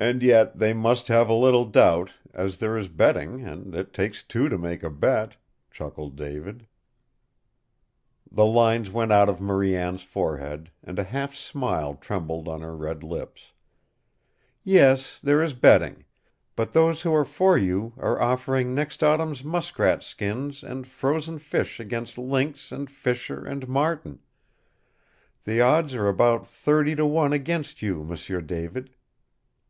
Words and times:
"And 0.00 0.20
yet 0.20 0.58
they 0.58 0.72
must 0.74 1.06
have 1.06 1.28
a 1.28 1.32
little 1.34 1.64
doubt, 1.64 2.12
as 2.34 2.58
there 2.58 2.76
is 2.76 2.88
betting, 2.88 3.42
and 3.46 3.72
it 3.72 3.92
takes 3.92 4.24
two 4.24 4.48
to 4.48 4.58
make 4.58 4.82
a 4.82 4.90
bet," 4.90 5.36
chuckled 5.70 6.16
David. 6.16 6.66
The 8.28 8.46
lines 8.46 8.90
went 8.90 9.12
out 9.12 9.28
of 9.28 9.40
Marie 9.40 9.76
Anne's 9.76 10.02
forehead, 10.02 10.72
and 10.82 10.98
a 10.98 11.04
half 11.04 11.36
smile 11.36 11.94
trembled 11.94 12.48
on 12.48 12.62
her 12.62 12.74
red 12.74 13.04
lips. 13.04 13.52
"Yes, 14.64 15.20
there 15.22 15.40
is 15.40 15.54
betting. 15.54 16.04
But 16.56 16.72
those 16.72 17.02
who 17.02 17.14
are 17.14 17.24
for 17.24 17.56
you 17.56 17.92
are 17.98 18.20
offering 18.20 18.74
next 18.74 19.04
autumn's 19.04 19.44
muskrat 19.44 20.02
skins 20.02 20.64
and 20.64 20.84
frozen 20.84 21.38
fish 21.38 21.78
against 21.78 22.18
lynx 22.18 22.72
and 22.72 22.90
fisher 22.90 23.44
and 23.44 23.68
marten. 23.68 24.18
The 25.44 25.60
odds 25.60 25.94
are 25.94 26.08
about 26.08 26.44
thirty 26.44 26.96
to 26.96 27.06
one 27.06 27.32
against 27.32 27.82
you, 27.82 28.02
M'sieu 28.02 28.40
David!" 28.40 28.94